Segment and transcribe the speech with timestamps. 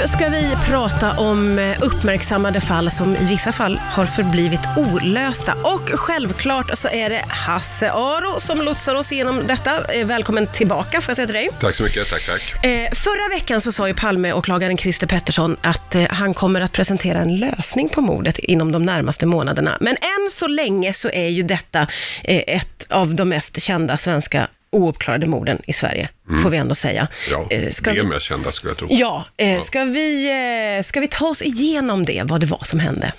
[0.00, 5.54] Nu ska vi prata om eh, uppmärksammade fall som i vissa fall har förblivit olösta.
[5.54, 9.92] Och självklart så är det Hasse Aro som lotsar oss igenom detta.
[9.94, 11.48] Eh, Välkommen tillbaka får jag säga till dig.
[11.60, 12.64] Tack så mycket, tack tack.
[12.64, 17.36] Eh, förra veckan så sa ju Palmeåklagaren Christer Pettersson att han kommer att presentera en
[17.36, 19.76] lösning på mordet inom de närmaste månaderna.
[19.80, 21.86] Men än så länge så är ju detta
[22.24, 26.08] ett av de mest kända svenska ouppklarade morden i Sverige,
[26.42, 27.08] får vi ändå säga.
[27.30, 28.88] Ja, Eh, ska det är mest kända skulle jag tro.
[28.90, 30.30] Ja, eh, ska, vi,
[30.78, 33.12] eh, ska vi ta oss igenom det, vad det var som hände?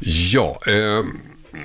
[0.00, 1.04] Ja, eh,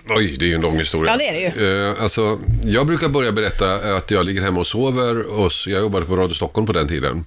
[0.09, 1.11] oj, det är ju en lång historia.
[1.11, 1.87] Ja, det är det ju.
[1.89, 5.21] Eh, alltså, jag brukar börja berätta att jag ligger hemma och sover.
[5.39, 7.25] Och jag jobbade på Radio Stockholm på den tiden.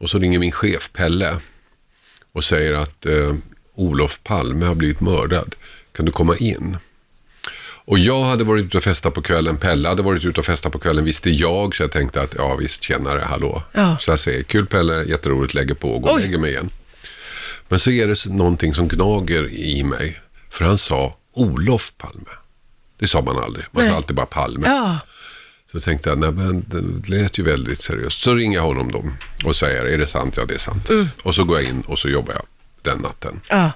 [0.00, 1.36] Och så ringer min chef Pelle
[2.32, 3.34] och säger att eh,
[3.74, 5.54] Olof Palme har blivit mördad.
[5.96, 6.76] Kan du komma in?
[7.86, 10.72] Och jag hade varit ute och festat på kvällen, Pelle hade varit ute och festat
[10.72, 13.62] på kvällen, visste jag, så jag tänkte att ja visst, tjänare, hallå.
[13.72, 13.96] Ja.
[14.00, 16.70] Så jag säger, kul Pelle, jätteroligt, lägger på och går och lägger mig igen.
[17.68, 22.30] Men så är det någonting som gnager i mig, för han sa Olof Palme.
[22.98, 23.90] Det sa man aldrig, man Nej.
[23.90, 24.66] sa alltid bara Palme.
[24.68, 24.98] Ja,
[25.72, 28.20] Så tänkte jag, nej men det lät ju väldigt seriöst.
[28.20, 29.04] Så ringer jag honom då
[29.48, 30.36] och säger, är det sant?
[30.36, 30.88] Ja, det är sant.
[31.22, 32.42] Och så går jag in och så jobbar jag
[32.82, 33.40] den natten.
[33.48, 33.70] ja,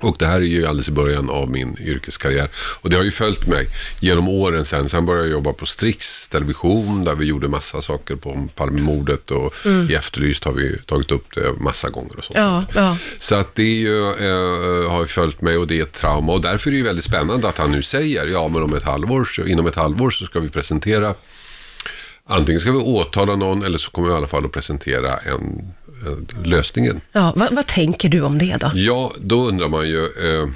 [0.00, 2.48] Och det här är ju alldeles i början av min yrkeskarriär.
[2.54, 3.66] Och det har ju följt mig
[4.00, 4.88] genom åren sen.
[4.88, 9.30] Sen började jag jobba på Strix Television där vi gjorde massa saker på Palmemordet.
[9.30, 9.54] Och
[9.90, 12.36] i Efterlyst har vi tagit upp det massa gånger och sånt.
[12.36, 12.96] ja, ja.
[13.18, 16.32] Så att det ju, eh, har ju följt mig och det är ett trauma.
[16.32, 18.82] Och därför är det ju väldigt spännande att han nu säger, ja men om ett
[18.82, 21.14] halvår, så, inom ett halvår så ska vi presentera,
[22.26, 25.32] antingen ska vi åtala någon eller så kommer vi i alla fall att presentera en,
[25.32, 25.72] en
[26.44, 27.00] lösningen.
[27.12, 27.32] ja.
[27.36, 28.70] Vad, vad tänker du om det då?
[28.74, 30.48] Ja, då undrar man ju, eh,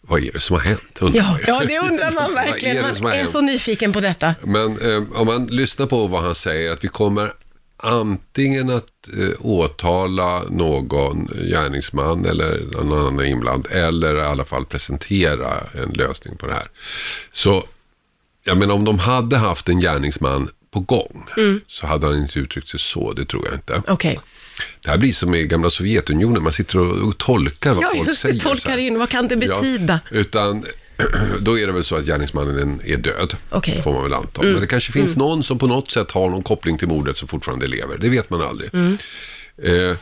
[0.00, 0.98] vad är det som har hänt?
[1.14, 2.76] Ja, ja, det undrar man verkligen.
[2.76, 4.34] är Man är så nyfiken på detta.
[4.42, 7.32] Men eh, om man lyssnar på vad han säger, att vi kommer
[7.76, 15.50] antingen att eh, åtala någon gärningsman eller någon annan inbland, eller i alla fall presentera
[15.74, 16.70] en lösning på det här.
[17.32, 17.64] Så,
[18.44, 21.60] jag menar om de hade haft en gärningsman på gång, Mm.
[21.66, 23.82] så hade han inte uttryckt sig så, det tror jag inte.
[23.92, 24.20] Okej.
[24.84, 28.08] Det här blir som i gamla Sovjetunionen, man sitter och, och tolkar vad Ja, folk
[28.08, 28.38] just säger.
[28.40, 28.78] så Tolkar här.
[28.78, 28.98] in.
[28.98, 30.00] Vad kan det betyda?
[30.10, 30.64] Ja, utan
[31.40, 33.36] då är det väl så att gärningsmannen är död.
[33.66, 33.82] Mm.
[33.82, 34.42] får man väl anta.
[34.42, 37.28] Men det kanske finns någon som på något sätt har någon koppling till mordet som
[37.28, 37.98] fortfarande lever.
[37.98, 38.70] Det vet man aldrig.
[38.74, 38.98] Mm.
[39.62, 39.96] Eh,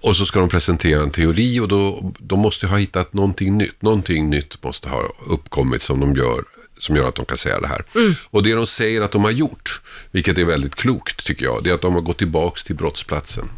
[0.00, 3.82] och så ska de presentera en teori och då, de måste ha hittat någonting nytt.
[3.82, 6.44] Någonting nytt måste ha uppkommit som de gör
[6.80, 7.84] som gör att de kan säga det här.
[7.94, 8.14] Mm.
[8.24, 9.80] Och det de säger att de har gjort,
[10.10, 13.50] vilket är väldigt klokt tycker jag, det är att de har gått tillbaks till brottsplatsen.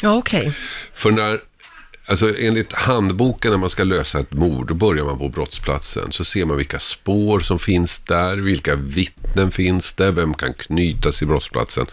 [0.00, 0.52] Ja, okej.
[0.94, 1.40] För när,
[2.06, 6.12] alltså enligt handboken när man ska lösa ett mord, då börjar man på brottsplatsen.
[6.12, 11.18] Så ser man vilka spår som finns där, vilka vittnen finns där, vem kan knytas
[11.18, 11.86] till brottsplatsen.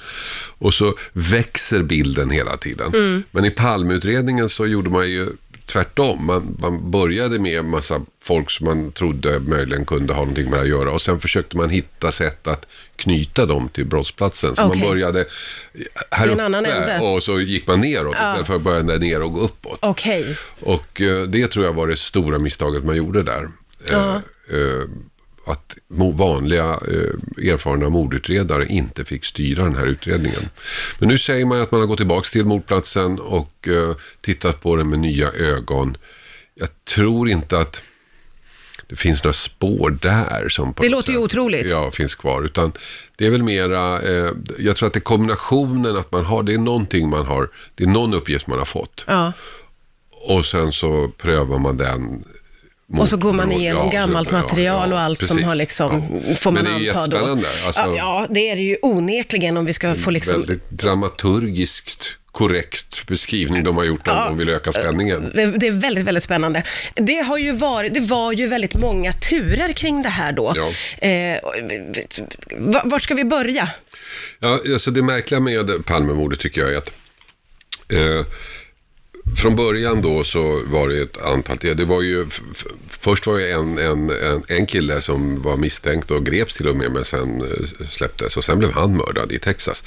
[0.58, 3.24] Och så växer bilden hela tiden.
[3.32, 5.30] Men i Palmeutredningen så gjorde man ju
[5.66, 6.26] tvärtom.
[6.26, 10.60] Man, man började med en massa folk som man trodde möjligen kunde ha någonting med
[10.60, 10.92] det att göra.
[10.92, 14.56] Och sen försökte man hitta sätt att knyta dem till brottsplatsen.
[14.56, 14.80] Så Okej.
[14.80, 15.26] man började
[16.12, 19.40] här uppe och så gick man neråt istället för att börja där nere och gå
[19.40, 19.80] uppåt.
[19.82, 20.38] Okej.
[20.60, 23.50] Och eh, det tror jag var det stora misstaget man gjorde där.
[23.92, 24.22] Ja.
[24.52, 24.84] Eh, eh,
[25.46, 30.50] att vanliga eh, erfarna mordutredare inte fick styra den här utredningen.
[31.00, 34.76] Men nu säger man att man har gått tillbaka till mordplatsen och eh, tittat på
[34.76, 35.98] den med nya ögon.
[36.56, 37.82] Jag tror inte att
[38.88, 41.72] det finns några spår där som på Det låter ju otroligt.
[41.72, 42.44] Ja, finns kvar.
[42.44, 42.72] Utan
[43.16, 46.54] det är väl mera, eh, jag tror att det är kombinationen att man har, det
[46.54, 49.04] är någonting man har, det är någon uppgift man har fått.
[49.08, 49.34] Ja.
[50.12, 52.24] Och sen så prövar man den.
[52.88, 55.46] Mot- Och så går man igenom ja, gammalt ja, material och allt som precis.
[55.46, 56.36] har liksom, Ja.
[56.36, 57.16] får man Men det är anta då.
[57.18, 57.48] jättespännande.
[57.66, 60.34] Alltså, Ja, det är det ju onekligen om vi ska få liksom...
[60.34, 64.26] Väldigt dramaturgiskt korrekt beskrivning de har gjort om Ja.
[64.26, 65.32] de vill öka spänningen.
[65.36, 66.64] Det det är väldigt, väldigt spännande.
[66.94, 70.54] Det, har ju varit, det var ju väldigt många turer kring det här då.
[70.56, 70.72] Ja.
[71.08, 71.40] Eh,
[72.58, 73.70] va- vart ska vi börja?
[74.40, 76.92] Ja, alltså det märkliga med Palmemordet tycker jag är att
[77.94, 78.26] eh,
[79.36, 82.26] från början då så var det ett antal, det var ju,
[82.90, 86.76] först var det en, en, en, en kille som var misstänkt och greps till och
[86.76, 89.84] med men sen eh, släpptes och sen blev han mördad i Texas.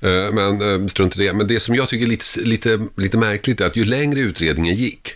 [0.00, 1.32] Eh, men eh, strunt i det.
[1.32, 4.74] Men det som jag tycker är lite, lite, lite märkligt är att ju längre utredningen
[4.74, 5.12] gick,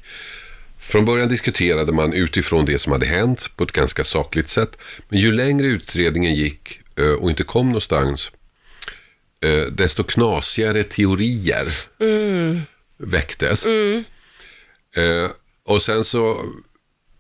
[0.79, 4.79] från början diskuterade man utifrån det som hade hänt på ett ganska sakligt sätt.
[5.09, 6.81] Men ju längre utredningen gick
[7.21, 8.31] och inte kom någonstans,
[9.71, 11.69] desto knasigare teorier
[12.01, 12.61] mm
[12.99, 13.67] väcktes.
[14.97, 15.31] Eh,
[15.65, 16.45] och sen så,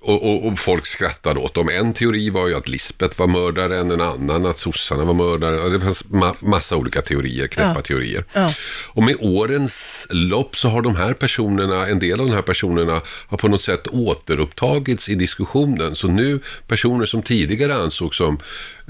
[0.08, 1.68] och, och, och folk skrattade åt dem.
[1.68, 5.68] En teori var ju att Lisbeth var mördaren, en annan att sossarna var mördare.
[5.68, 7.82] Det fanns ma massa olika teorier, knäppa Ja.
[7.82, 8.24] teorier.
[8.32, 8.52] Ja.
[8.88, 13.00] Och med årens lopp så har de här personerna, en del av de här personerna
[13.28, 15.96] har på något sätt återupptagits i diskussionen.
[15.96, 18.38] Så nu personer som tidigare ansågs som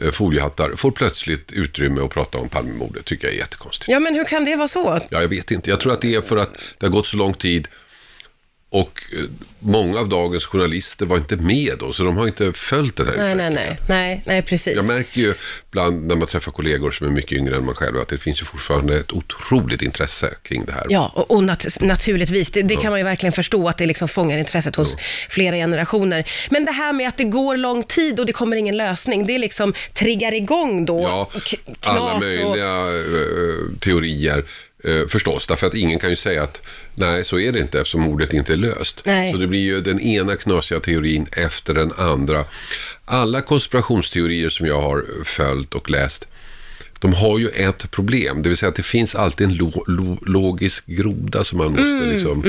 [0.03, 3.05] eh, foliehattar får plötsligt utrymme att prata om Palmemordet.
[3.05, 3.89] tycker jag är jättekonstigt.
[3.89, 5.01] Ja, men hur kan det vara så?
[5.11, 5.71] Ja, jag vet inte.
[5.71, 7.69] Jag tror att det är för att det har gått så lång tid
[8.71, 9.25] och eh,
[9.59, 13.17] många av dagens journalister var inte med då, så de har inte följt den här
[13.17, 13.79] Nej, nej, utvecklingen.
[13.79, 14.77] nej, nej, nej, precis.
[14.77, 15.35] Jag märker ju
[15.71, 18.41] bland när man träffar kollegor som är mycket yngre än man själv att det finns
[18.41, 20.87] ju fortfarande ett otroligt intresse kring det här.
[20.89, 24.09] Ja, och, och nat- naturligtvis, det, det kan man ju verkligen förstå att det liksom
[24.09, 24.97] fångar intresset hos
[25.29, 26.31] flera generationer.
[26.51, 29.39] Men det här med att det går lång tid och det kommer ingen lösning, det
[29.39, 31.31] liksom triggar igång då Ja,
[31.81, 32.21] alla knas och...
[32.21, 34.45] möjliga eh, teorier
[34.85, 35.47] eh, förstås.
[35.47, 36.63] Därför att ingen kan ju säga att
[36.95, 39.03] nej, så är det inte eftersom mordet inte är löst.
[39.05, 39.33] Nej.
[39.33, 42.45] Så det blir ju den ena knasiga teorin efter den andra.
[43.05, 46.29] Alla konspirationsteorier som jag har följt och läst
[47.01, 50.19] de har ju ett problem, det vill säga att det finns alltid en lo- lo-
[50.27, 52.43] logisk groda som man måste liksom,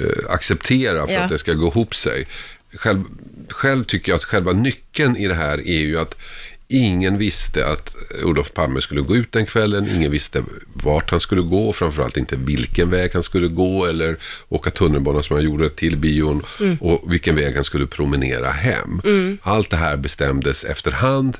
[0.00, 1.20] eh, acceptera för Ja.
[1.20, 2.26] att det ska gå ihop sig.
[2.74, 3.02] Själv,
[3.48, 6.16] själv tycker jag att själva nyckeln i det här är ju att
[6.68, 10.44] ingen visste att Olof Palme skulle gå ut den kvällen, ingen visste
[10.74, 14.16] vart han skulle gå, framförallt inte vilken väg han skulle gå eller
[14.48, 16.42] åka tunnelbana som han gjorde till bion
[16.80, 19.00] och vilken väg han skulle promenera hem.
[19.42, 21.36] Allt det här bestämdes efterhand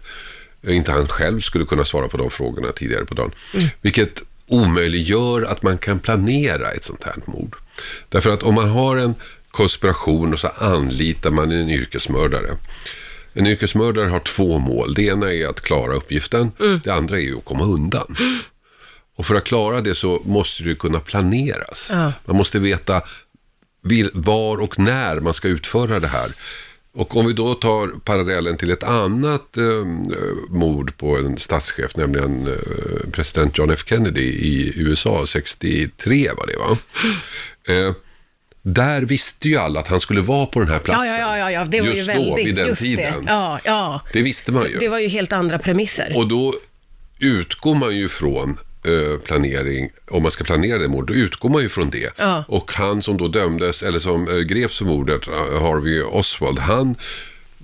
[0.66, 3.32] inte han själv skulle kunna svara på de frågorna tidigare på dagen.
[3.80, 7.56] Vilket omöjliggör att man kan planera ett sånt här mord.
[8.08, 9.14] Därför att om man har en
[9.50, 12.56] konspiration och så anlitar man en yrkesmördare.
[13.38, 14.94] En yrkesmördare har två mål.
[14.94, 16.52] Det ena är att klara uppgiften,
[16.84, 18.16] det andra är ju att komma undan.
[19.16, 21.88] Och för att klara det så måste det kunna planeras.
[21.92, 22.12] Ja.
[22.24, 23.02] Man måste veta
[24.12, 26.30] var och när man ska utföra det här.
[26.92, 29.84] Och om vi då tar parallellen till ett annat eh,
[30.48, 36.56] mord på en statschef, nämligen eh, president John F Kennedy i USA 63 var det
[36.56, 36.78] va?
[37.74, 37.94] Eh,
[38.74, 41.06] där visste ju alla att han skulle vara på den här platsen.
[41.06, 42.28] Ja, ja, ja, ja, det var ju just väldigt...
[42.28, 43.24] då, vid den just tiden.
[43.24, 43.32] Det.
[43.32, 44.00] Ja, ja.
[44.12, 44.78] Det visste man Så ju.
[44.78, 46.12] Det var ju helt andra premisser.
[46.16, 46.54] Och då
[47.18, 51.62] utgår man ju från eh, planering, om man ska planera det mordet, då utgår man
[51.62, 52.12] ju från det.
[52.16, 52.44] Ja.
[52.48, 56.96] Och han som då dömdes, eller som eh, greps för mordet, eh, Harvey Oswald, han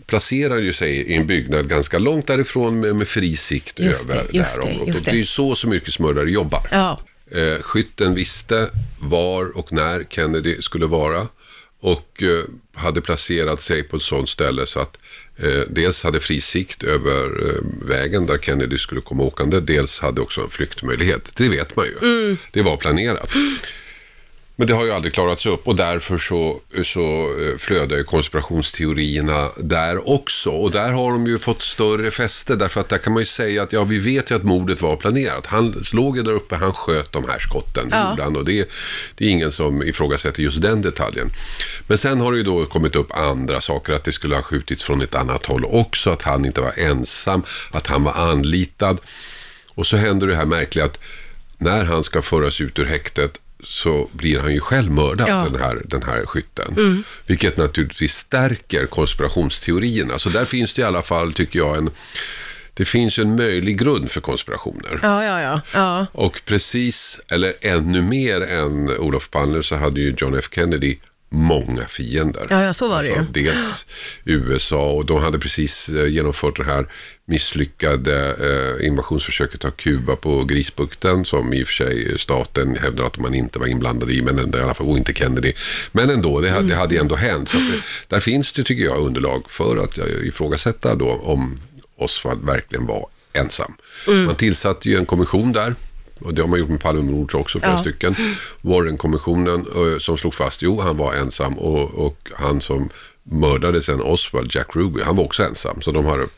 [0.06, 4.14] placerar ju sig i en byggnad ganska långt därifrån med, med fri sikt Just över
[4.14, 4.96] det, det, här det, området.
[4.96, 5.18] Och det är det.
[5.18, 6.68] ju så som yrkesmördare jobbar.
[6.70, 7.00] Ja,
[7.34, 11.28] Eh, skytten visste var och när Kennedy skulle vara
[11.80, 12.44] och eh,
[12.74, 14.98] hade placerat sig på ett sådant ställe så att
[15.36, 20.20] eh, dels hade fri sikt över eh, vägen där Kennedy skulle komma åkande, dels hade
[20.20, 21.32] också en flyktmöjlighet.
[21.36, 22.36] Det vet man ju.
[22.50, 23.30] Det var planerat.
[24.56, 27.00] Men det har ju aldrig klarats upp och därför så, så
[27.40, 30.50] eh, flödar ju konspirationsteorierna där också.
[30.50, 33.62] Och där har de ju fått större fäste därför att där kan man ju säga
[33.62, 35.46] att ja, vi vet ju att mordet var planerat.
[35.46, 38.26] Han låg ju där uppe, han sköt de här skotten, Ja.
[38.26, 38.68] och det,
[39.14, 41.30] det är ingen som ifrågasätter just den detaljen.
[41.86, 44.82] Men sen har det ju då kommit upp andra saker, att det skulle ha skjutits
[44.82, 49.00] från ett annat håll också, att han inte var ensam, att han var anlitad.
[49.74, 50.98] Och så händer det här märkliga att
[51.58, 55.46] när han ska föras ut ur häktet så blir han ju själv mördad, Ja.
[55.52, 57.04] den, här, den här skytten.
[57.26, 60.18] Vilket naturligtvis stärker konspirationsteorierna.
[60.18, 61.90] Så där finns det i alla fall, tycker jag, en...
[62.76, 64.98] Det finns ju en möjlig grund för konspirationer.
[65.02, 65.60] ja, ja, ja.
[65.72, 66.06] ja.
[66.12, 70.96] Och precis, eller ännu mer än Olof Palme så hade ju John F Kennedy
[71.34, 72.46] många fiender.
[72.50, 73.24] Ja, ja, så var det ju.
[73.32, 73.86] Dels
[74.24, 76.86] USA och de hade precis eh, genomfört det här
[77.26, 78.34] misslyckade
[78.80, 83.34] eh, invasionsförsöket av Kuba på Grisbukten som i och för sig staten hävdar att man
[83.34, 85.52] inte var inblandad i, men ändå, i alla fall och inte Kennedy.
[85.92, 87.48] Men ändå, det, hade- det hade ändå hänt.
[87.48, 91.60] Så det, där finns det, tycker jag, underlag för att ifrågasätta då om
[91.98, 93.74] Oswald verkligen var ensam.
[94.08, 94.24] Mm.
[94.24, 95.74] Man tillsatte ju en kommission där.
[96.20, 97.80] Och det har man gjort med Palmemordet också, flera Ja.
[97.80, 98.16] stycken.
[98.60, 102.88] Warren-kommissionen eh, som slog fast, jo han var ensam och, och han som
[103.22, 105.80] mördade sen Oswald, Jack Ruby, han var också ensam.
[105.82, 106.28] Så de har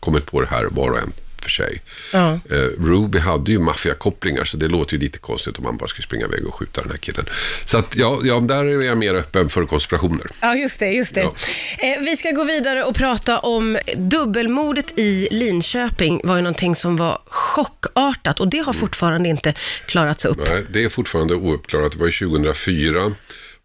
[0.00, 1.12] kommit på det här var och en
[1.46, 1.82] för sig.
[2.12, 2.32] Ja.
[2.50, 6.06] Eh, Ruby hade ju maffiakopplingar så det låter ju lite konstigt om man bara skulle
[6.06, 7.24] springa iväg och skjuta den här killen.
[7.64, 10.26] Så att ja, ja där är jag mer öppen för konspirationer.
[10.40, 10.88] Ja, just det.
[10.88, 11.20] Just det.
[11.20, 11.34] Ja.
[11.78, 16.96] Eh, vi ska gå vidare och prata om dubbelmordet i Linköping var ju någonting som
[16.96, 19.54] var chockartat och det har fortfarande inte
[19.86, 20.38] klarats upp.
[20.48, 21.92] Nej, det är fortfarande ouppklarat.
[21.92, 23.12] Det var ju 2004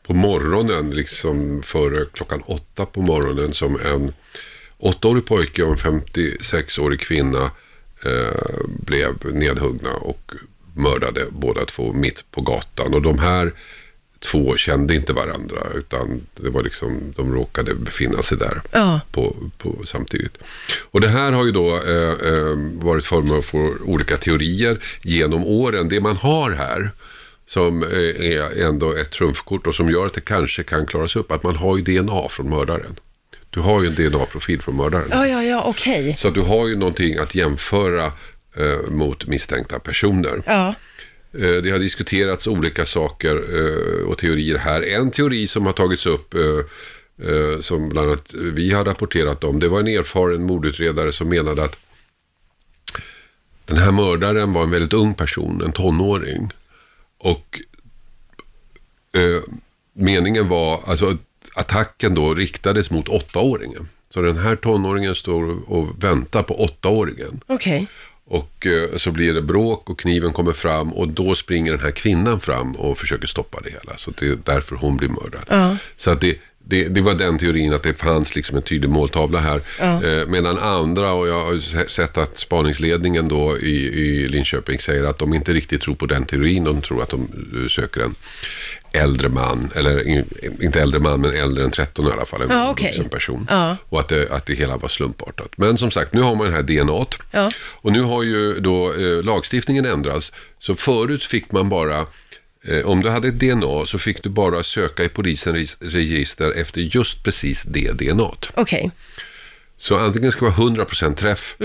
[0.08, 4.14] på morgonen, liksom före klockan åtta på morgonen, som en
[4.78, 7.52] åttaårig pojke och en 56-årig kvinna
[8.06, 10.32] eh, blev nedhuggna och
[10.76, 12.94] mördade båda två mitt på gatan.
[12.94, 13.52] Och de här
[14.20, 19.02] två kände inte varandra, utan det var liksom, de råkade befinna sig där Ja.
[19.12, 20.38] på, på, samtidigt.
[20.92, 25.90] Och det här har ju då eh, eh, varit föremål för olika teorier genom åren.
[25.90, 26.90] Det man har här,
[27.48, 27.90] som eh,
[28.32, 31.56] är ändå ett trumfkort och som gör att det kanske kan klaras upp, att man
[31.56, 33.00] har ju DNA från mördaren.
[33.54, 35.08] Du har ju en DNA-profil från mördaren.
[35.12, 36.16] Ja, ja, ja, okej.
[36.18, 38.06] Så att du har ju någonting att jämföra
[38.56, 40.44] eh, mot misstänkta personer.
[40.46, 40.68] Ja.
[41.34, 44.82] Eh, Det har diskuterats olika saker eh, och teorier här.
[44.82, 46.42] En teori som har tagits upp, eh,
[47.30, 51.64] eh, som bland annat vi har rapporterat om, det var en erfaren mordutredare som menade
[51.64, 51.78] att
[53.66, 56.52] den här mördaren var en väldigt ung person, en tonåring.
[57.18, 57.60] Och
[59.14, 59.42] eh,
[59.94, 61.18] meningen var, alltså
[61.56, 63.90] attacken då riktades mot åttaåringen.
[64.10, 67.42] Så den här tonåringen står och väntar på åttaåringen.
[67.48, 67.88] Okej.
[68.26, 71.92] Och eh, så blir det bråk och kniven kommer fram och då springer den här
[71.92, 73.98] kvinnan fram och försöker stoppa det hela.
[73.98, 75.44] Så det är därför hon blir mördad.
[75.48, 75.78] Ja.
[75.96, 79.40] Så att det, det, det var den teorin att det fanns liksom en tydlig måltavla
[79.40, 79.62] här.
[79.80, 80.04] Ja.
[80.04, 85.20] Eh, medan andra, och jag har sett att spaningsledningen då i, i Linköping säger att
[85.20, 86.64] de inte riktigt tror på den teorin.
[86.64, 87.22] De tror att de
[87.64, 88.16] eh, söker en
[88.94, 90.26] äldre man, eller in,
[90.62, 92.88] inte äldre man men äldre än 13 i alla fall, en Ja, okej.
[92.88, 93.48] vuxen person.
[93.50, 93.78] Ja.
[93.90, 95.50] Och att det, att det hela var slumpartat.
[95.58, 97.16] Men som sagt, nu har man det här DNAt.
[97.32, 97.52] Ja.
[97.58, 100.32] Och nu har ju då eh, lagstiftningen ändrats.
[100.60, 102.06] Så förut fick man bara,
[102.86, 107.24] om du hade ett DNA så fick du bara söka i polisens register efter just
[107.24, 108.50] precis det DNAt.
[108.54, 108.92] Okej.
[109.78, 111.58] Så antingen ska det vara 100% träff,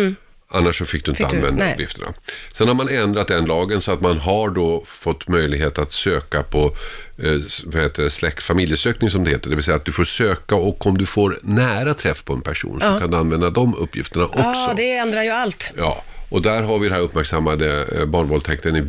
[0.50, 1.30] annars så fick du inte Mm.
[1.30, 1.74] Fick du- använda nej.
[1.74, 2.06] uppgifterna.
[2.52, 6.42] Sen har man ändrat den lagen så att man har då fått möjlighet att söka
[6.42, 6.76] på
[7.22, 7.32] eh,
[7.64, 9.50] vad heter det, släkt, familjesökning som det heter.
[9.50, 12.40] Det vill säga att du får söka och om du får nära träff på en
[12.40, 14.38] person så kan du använda de uppgifterna också.
[14.40, 15.72] Ja, det ändrar ju allt.
[15.76, 18.82] Ja, och där har vi den här uppmärksammade eh, barnvåldtäkten i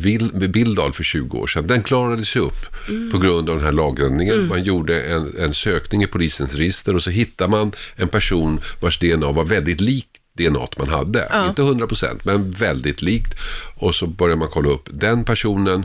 [0.48, 1.66] Bildal för 20 år sedan.
[1.66, 2.66] Den klarades ju upp
[3.12, 4.48] på grund av den här lagändringen.
[4.48, 8.98] Man gjorde en, en sökning i polisens register och så hittade man en person vars
[8.98, 10.06] DNA var väldigt lik
[10.38, 11.28] DNA man hade.
[11.48, 13.34] Inte 100% men väldigt likt.
[13.76, 15.84] Och så började man kolla upp den personen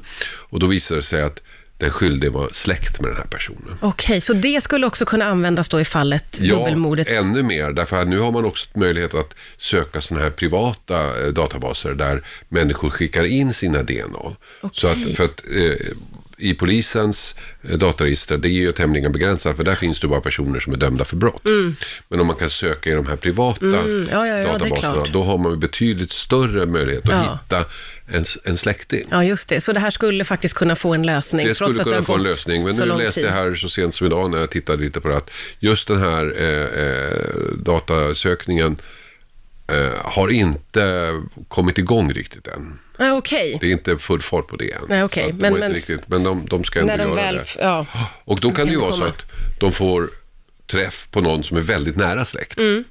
[0.50, 1.41] och då visade det sig att
[1.83, 3.77] den skyldige var släkt med den här personen.
[3.79, 7.07] Okej, så det skulle också kunna användas då i fallet dubbelmordet?
[7.09, 7.71] Ja, ännu mer.
[7.71, 12.23] Därför att nu har man också möjlighet att söka sådana här privata eh, databaser där
[12.49, 14.35] människor skickar in sina DNA.
[14.73, 15.87] Så att, för att eh,
[16.43, 17.35] i polisens
[17.69, 20.77] eh, dataregister, det är ju tämligen begränsat, för där finns det bara personer som är
[20.77, 21.41] dömda för brott.
[22.07, 24.09] Men om man kan söka i de här privata Mm.
[24.12, 27.65] Ja, ja, ja, databaserna, då har man betydligt större möjlighet att hitta
[28.07, 29.03] en, en släkting.
[29.12, 29.62] Ja, just det.
[29.62, 32.23] Så det här skulle faktiskt kunna få en lösning, Det skulle det kunna få en
[32.23, 32.63] lösning.
[32.63, 35.17] Men nu läste jag här så sent som idag när jag tittade lite på det
[35.17, 38.77] att just den här eh, eh, datasökningen
[39.67, 41.12] eh, har inte
[41.47, 42.79] kommit igång riktigt än.
[42.97, 43.57] Ja, Okej.
[43.62, 44.81] Det är inte full fart på det än.
[44.89, 47.35] Nej, att de Men- men- riktigt, men de, de ska ändå de göra väl...
[47.35, 47.45] det.
[47.59, 47.85] Ja.
[48.23, 49.25] Och då kan det ju vara så att
[49.59, 50.09] de får
[50.71, 52.59] träff på någon som är väldigt nära släkt.
[52.59, 52.83] Mm.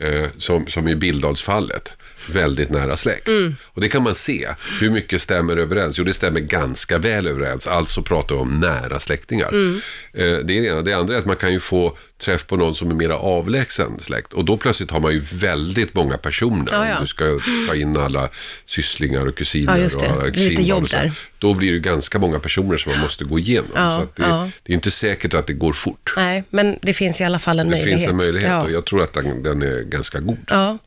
[0.00, 1.96] Eh, som, som i Bildalsfallet.
[2.32, 3.28] Väldigt nära släkt.
[3.28, 3.56] Mm.
[3.64, 4.48] Och det kan man se.
[4.80, 5.98] Hur mycket stämmer överens?
[5.98, 7.66] Jo, det stämmer ganska väl överens.
[7.66, 9.48] Alltså pratar vi om nära släktingar.
[9.48, 9.80] Mm.
[10.12, 10.82] Eh, det är det ena.
[10.82, 14.00] Det andra är att man kan ju få träff på någon som är mera avlägsen
[14.00, 14.32] släkt.
[14.32, 16.72] Och då plötsligt har man ju väldigt många personer.
[16.72, 17.00] Ja, ja.
[17.00, 18.28] Du ska ta in alla
[18.66, 19.94] sysslingar och kusiner Ja, det.
[19.96, 21.12] och alla Det lite jobb där.
[21.38, 23.70] Då blir det ganska många personer som man måste gå igenom.
[23.72, 26.12] Så det, det är inte säkert att det går fort.
[26.16, 28.00] Nej, men det finns i alla fall en Det möjlighet.
[28.00, 30.38] finns en möjlighet och jag tror att den, den är ganska god.
[30.48, 30.78] Ja.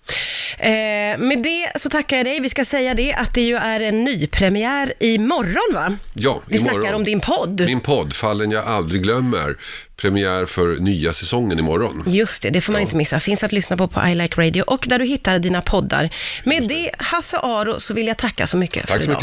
[0.58, 0.70] Eh,
[1.18, 2.40] med det så tackar jag dig.
[2.40, 5.96] Vi ska säga det att det ju är en ny premiär imorgon va?
[6.14, 6.82] Ja, Vi imorgon.
[6.82, 7.62] snackar om din podd.
[7.62, 9.58] Min podd, Fallen jag aldrig glömmer.
[9.96, 12.04] Premiär för nya säsongen imorgon.
[12.08, 13.20] Just det, det får man inte missa.
[13.20, 16.10] Finns att lyssna på på I Like Radio och där du hittar dina poddar.
[16.44, 19.18] Med det, Hasse Aro, så vill jag tacka så mycket Tack för så idag.